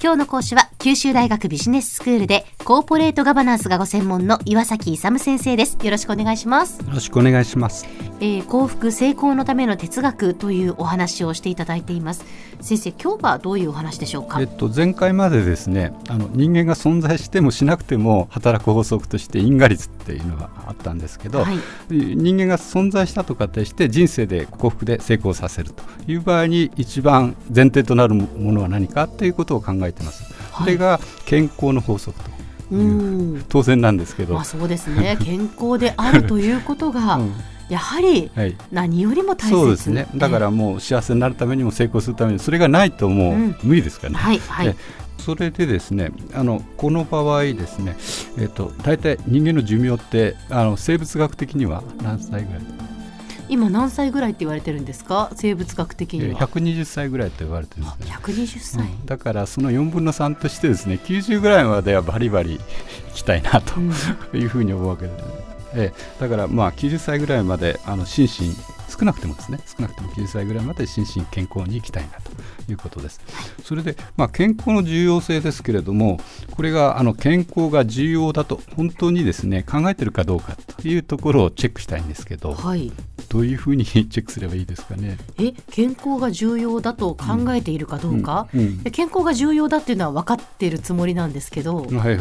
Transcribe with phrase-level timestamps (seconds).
[0.00, 5.78] 今日の講師は九州大学ビジネススクールでコーポレートガバナンスがご専門の岩崎勇先生です。
[5.80, 7.86] よろしくお願いします、よろしくお願いします。
[8.18, 12.24] えー幸福成功のための哲学というお話をしていただいています。
[12.60, 14.40] 先生今日はどういうお話でしょうか？
[14.40, 21.58] えっと前回までですね、あの人間が存在してもしなくても働く法則として因果率っていうのがあったんですけど、はい。
[21.90, 30.31] 人間が存在したと仮定して人生で幸福で成功させるという場合に一番前提となるものは何かということを考えています。
[30.52, 30.64] はい。
[30.64, 32.30] それが健康の法則と
[32.70, 33.44] ういうん。
[33.48, 35.16] 当然なんですけど、まあそうですね。
[35.22, 37.32] 健康であるということが、うん。
[37.68, 39.50] やはりはい、何よりも大切。
[39.50, 40.06] そうですね。
[40.14, 43.56] だからもう幸せになるためにも成功するためにそれがないともううん。
[43.62, 44.18] 無理ですからね。
[44.18, 44.66] はいはい。
[44.66, 44.76] で
[45.18, 47.96] それでですねあのこの場合ですね、
[48.38, 52.62] えっと大体人間の寿命ってあの生物学的には何歳ぐらい、
[53.48, 55.30] 今何歳ぐらいって言われてるんですか？
[55.36, 58.16] 生物学的にえーは120歳ぐらいと言われてるんですね。
[58.22, 59.06] 120歳、うん。
[59.06, 62.60] だからその4分の3としてですね90ぐらいまではバリバリい
[63.14, 63.90] きたいなとうん。
[64.40, 65.18] いうふうに思うわけで。
[65.18, 65.24] す、
[65.74, 66.20] ええ。
[66.20, 68.54] だからまあ90歳ぐらいまであの心身
[68.92, 73.20] 少なくてもですね少なくても90歳ぐらいまで心身健康にいきたいなということです、
[73.62, 76.18] それで、まあ、健康の重要性ですけれども
[76.50, 82.92] これがあの健康が重要だと本当にですね考えてるかどうかというところをチェックしたいんですけどはい。
[83.28, 85.16] どういうふうに チェックすればいいですかね？
[85.38, 92.18] え健康が重要だと考えているかどうか、うんうんで健康が重要だっていうのは分かっているつもりなんですけど、はいはい、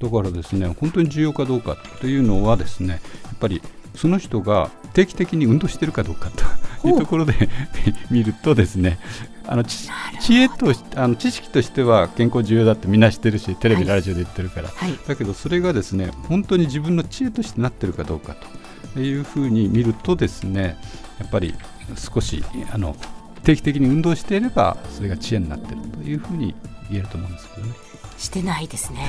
[0.00, 3.62] だからですね本当に重要かどうかというのはですねやっぱり
[3.98, 6.44] その人が定期的に運動しているかどうかと
[6.82, 7.34] ほいううところで
[8.10, 8.98] 見るとですね
[9.44, 9.88] あの知
[10.20, 13.96] 知恵としあの知識としては健康重要だってみんな知ってるしテレビ、はい。
[13.96, 14.68] ラジオで言ってるから。
[14.68, 14.98] はい。
[15.08, 18.36] だけどそれがですね本当に自分の知恵としてなってるかどうか
[18.94, 20.76] というふうに見るとですね
[21.18, 21.54] やっぱり
[21.96, 22.94] 少しあの
[23.42, 26.54] 定期的に運動していればそれが知恵になってるというふうに
[26.90, 27.72] 言えると思うんですけどね。
[28.18, 29.08] してないですね。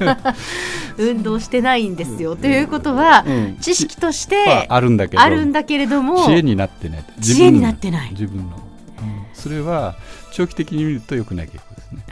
[0.98, 3.56] 運動してないんですよ、ということは、うん。
[3.60, 8.10] 知識としはてあるんだけどあるんだけれども知恵になってない知恵になってない。
[8.10, 8.56] 自分の、
[9.00, 9.26] うん。
[9.32, 9.96] それは
[10.32, 12.02] 長期的に見ると良くない傾向ですね。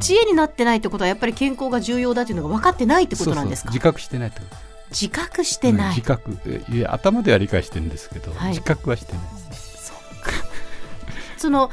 [0.00, 3.70] 知恵になってないってことはやっぱり健康が重要だというのが分かってないってことなんですか？
[3.70, 4.56] 自覚してないってこと。
[4.90, 6.38] 自覚してない、うん自覚。
[6.46, 8.48] えいや頭では理解してるんですけど、はい。
[8.50, 9.86] 自覚はしてないですね。
[11.38, 11.70] その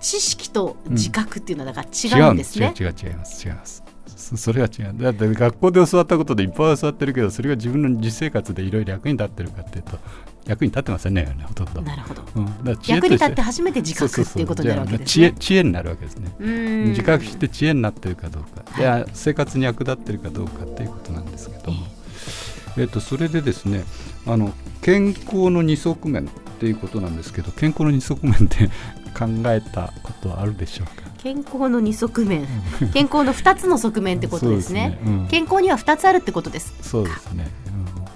[0.00, 3.82] 知識と自覚っていうのはだから違うんですね、違う違う違います違います
[4.22, 4.94] そそれは違う。
[4.96, 9.98] だって学校で教わったことでいっぱい教わってるけどそれが自分の実生活でいろいろ役に立ってるかっていうと
[10.46, 12.22] 役に立ってませんねほとんど、なるほど。
[12.36, 15.06] うん、役に立って初めて自覚っていうことになるわけですね。
[15.06, 16.30] 知恵知恵になるわけですね。
[16.88, 18.82] 自覚して知恵になってるかどうか、い。
[18.82, 21.86] や生活に役立ってるかどうかっていうことなんですけども、
[22.76, 23.84] えっとそれでですね
[24.26, 26.28] あの健康の二側面っ
[26.58, 28.68] ていうことなんですけど健康の二側面って
[29.12, 31.02] 考えたことはあるでしょうか？
[31.18, 32.46] 健康の二側面。
[32.92, 34.90] 健康の二つの側面ってことですね。
[34.90, 34.98] ね。
[35.04, 35.28] うん。
[35.28, 36.74] 健康には二つあるってことです。
[36.82, 37.48] そうですね、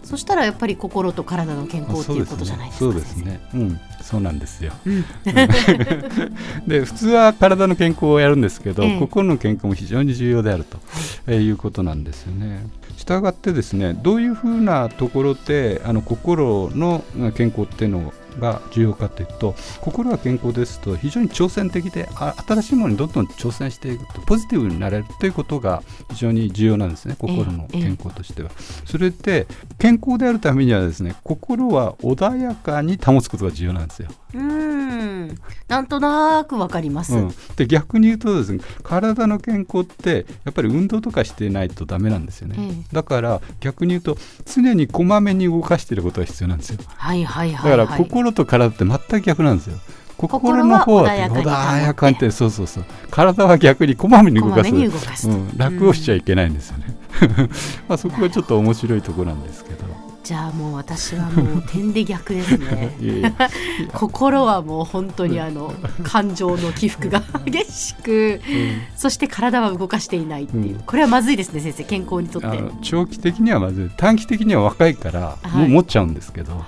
[0.03, 3.25] そしたらやっぱり心と体の健康っていうことじゃないですかそうですね。
[3.25, 3.81] ねうん。
[4.03, 4.73] そうなんですよ。
[5.25, 5.45] 先
[6.67, 8.99] で普通は体の健康をやるんですけど、ええ。
[9.01, 10.79] 心の健康も非常に重要であると、
[11.27, 12.69] えーいうことなんですよね。
[12.97, 22.09] したがってですねどういうふうなところであの心のうん健康っていうのが重要かというと心が健康ですと非常に挑戦的で
[22.47, 28.51] 新しいものにどんどん挑戦していくとポジティブになれるということが非常に重要なんですね心の健康としては。
[28.85, 29.47] それで
[29.79, 34.09] 健康であるためにはですね心は穏やかに保つことが重要なんですよ。
[34.35, 34.86] うん
[35.69, 42.95] なんとなくわかります、うん、で逆に言うとですね体の健康ってやっぱり運動とかしてないとダメなんですよね、ええ。
[42.95, 46.79] だから逆に言うと常にこまめに動かしていることが必要なんですよ。
[46.87, 49.79] はいはいだはい、はい、から心と体って全く逆なんですよ。
[50.17, 52.15] 心心の方はは穏やかに。
[52.15, 52.85] 保ってそうそうそう。
[53.11, 55.35] 体は逆にこまめに動かす動かすと。
[55.35, 56.97] うん、楽をしちゃいけないんですよね、
[57.89, 59.85] まあそこがちょっと面白いところなんですけど
[60.27, 63.31] じゃあもう私はもう点で逆ですね。
[63.95, 68.41] 心はもう本当にあの感情の起伏が 激しく、
[68.97, 70.81] そして体は動かしていないっていう、うん。
[70.81, 71.85] これはまずいですね先生。
[71.85, 72.61] 健康にとって。
[72.83, 73.91] 長期的にはまずい。
[73.97, 75.59] 短期的には若いからはい。
[75.59, 76.65] もう持っちゃうんですけど、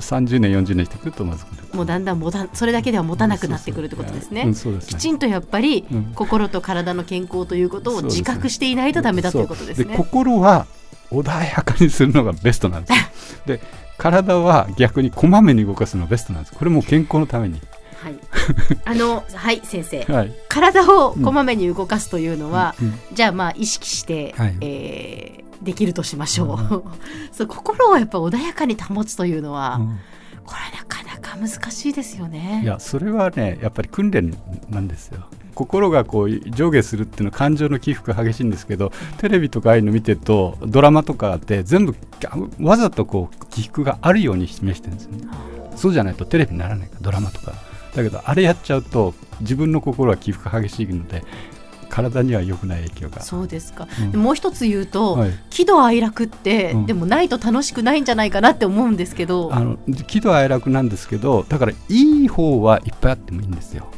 [0.00, 1.62] 30年40年してくるとまずくる。
[1.72, 4.88] もうだんだん持たそれだけでは持たなくなってくるってことですね、うんそうですね。
[4.88, 6.12] きちんとやっぱり、うん。
[6.16, 9.94] 心と体の健康ということを自覚していないとダメだということですね。
[9.96, 10.66] 心は
[11.10, 13.38] 穏やかにするのがベストなんですよ。
[13.46, 13.60] で
[13.98, 16.54] 体は逆にこまめに動かすのがベストなんです。
[16.54, 17.60] これも健康のために。
[18.02, 18.14] はい、
[18.86, 20.04] あのはい先生。
[20.10, 24.56] はい、体をこまめに動かすというのは、うんじゃあまあ意識して、はい。
[24.60, 26.84] えーできるとしましょう、
[27.36, 29.98] そう心をやっぱ穏やかに保つというのは、うん。
[30.44, 32.62] これはなかなか難しいですよね。
[32.64, 34.34] いやそれはねやっぱり訓練
[34.68, 35.26] なんですよ
[35.60, 41.94] 心がこう上下するっていうのは感情の起伏が激しいんですけどテレビとかああいうの見てるとドラマとかって全部
[42.60, 45.28] わざとこう起伏があるように示してるんですよね。
[45.76, 47.52] そうじゃないとテレビにならないからドラマとか。
[47.94, 51.24] だけどあれやっちゃうと自分の心は起伏が激しいので
[51.90, 53.20] 体には良くない影響が。
[53.20, 54.22] そうですか、うん。
[54.22, 55.32] もう一つ言うと、はい。
[55.50, 56.86] 喜怒哀楽って、うん。
[56.86, 59.50] でもないと楽しくないんじゃないかなって思うんですけど。
[59.52, 59.76] あの
[60.06, 63.88] 喜怒哀楽なんですけどだからいい方はいっぱいあってもいいんですよ。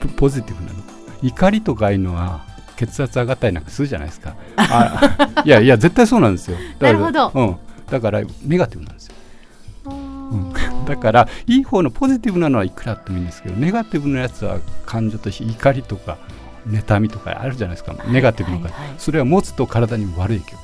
[0.00, 0.85] ポポジティブなの
[1.26, 2.44] 怒りとかいうのは
[2.76, 4.34] 血圧上がったりなんかするじゃないですか。
[4.56, 6.56] あいやいや絶対そうなんですよ。
[6.78, 7.46] だからなるほど。
[7.48, 7.56] うん、
[7.90, 9.14] だからネガティブなんですよ。
[9.86, 10.52] あうん。
[10.52, 16.16] ー だからいい方のポジティブなのはいくらあってもいいんですけどネガティブなやつは感情として怒りとか
[16.68, 20.58] 妬みとかあるじゃないですか、ネガティブのから、はいはいそれは持つと体に悪い影響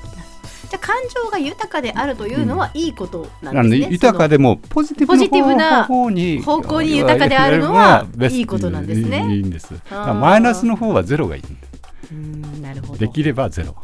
[1.08, 9.26] 情が豊かであるというのはいいことななんのですね、で豊かでもポジティブなな方に方向に豊かであるのはいいことなんですね。
[9.28, 9.72] いいんです。
[9.90, 11.42] マイナスの方はゼロがいい。
[11.42, 11.72] んです
[12.08, 12.24] そのう
[12.58, 12.98] んなるほど。
[12.98, 13.78] できればゼロ、なる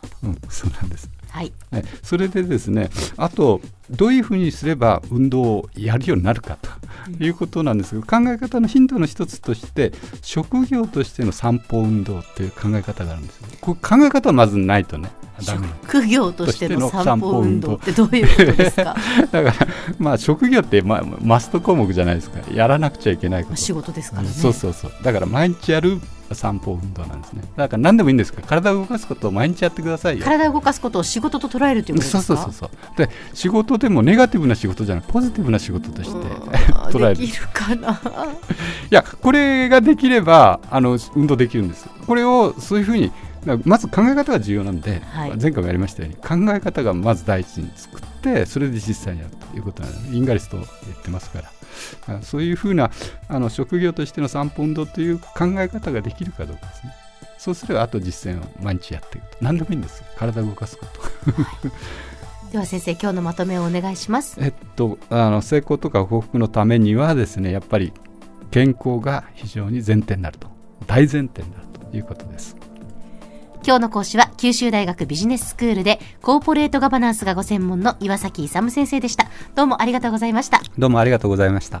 [0.00, 0.28] ほど。
[0.28, 1.10] うん、そうなんです。
[1.30, 1.52] はい。
[1.70, 3.60] はい、それでですねあと
[3.90, 13.48] どういうふうにすれば運動をやるようになるかということなんですけど、考え方のヒントの一つとして職業としての散歩運動っていう考え方があるんですよ。
[13.60, 15.10] これ考え方はまずないとね
[15.44, 18.96] 職業としての散歩運動ってどういうことですか？
[19.30, 19.66] だから
[19.98, 22.38] まあ職業って、まあ、マスト項目じゃないですか。
[22.52, 23.56] やらなくちゃいけないこと。
[23.56, 24.92] 仕事ですからね、そうそうそう。
[25.02, 26.00] だから毎日やる
[26.32, 27.42] 散歩運動なんですね。
[27.56, 28.40] だから何でもいいんですか？
[28.40, 30.24] ら体を動かすことを毎日やってくださいよ。
[30.24, 32.22] 体を動かすことを仕事と捉えるということですか？
[32.22, 32.96] そうそうそうそう。
[32.96, 36.22] で仕事でもネガティブな仕事じゃなくポジティブな仕事としてうん
[36.90, 37.22] 捉える。
[37.22, 38.00] いできるかな？
[38.90, 41.86] やこれができればあの運動できるんです。
[42.06, 43.12] これをそういうふうに
[43.64, 45.36] まず考え方が重要なんで、はい。
[45.36, 50.68] 前回もやりましたように考え方がまず第一に作ってそれで実際にやるということなのでインガリスと言っ
[51.02, 51.50] てますから。
[52.06, 52.90] あそういうふうな
[53.28, 56.92] あの職業としての散歩運動という考え方ができるかどうかですね。
[57.38, 59.36] そうすればあと実践を毎日やっていくと。
[59.40, 61.02] 何でもいいんです体を動かすこと。
[62.52, 64.36] では先生今日のまとめをお願いします。
[64.38, 67.92] えっと、あの成功とか幸福のためにはですねやっぱり
[68.50, 70.52] 健康が非常に前提になると。
[70.86, 72.56] 大前提になるということです
[73.64, 79.28] 今日の講師は九州大学ビジネススクールでコーポレートガバナンスがご専門の岩崎勇先生でした。
[79.54, 80.60] どうもありがとうございました。
[80.78, 81.80] どうもありがとうございました。